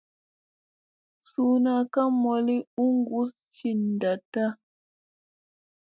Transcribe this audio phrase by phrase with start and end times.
[1.29, 3.69] Suuna ka mooli u gussa ci
[4.01, 4.45] danda.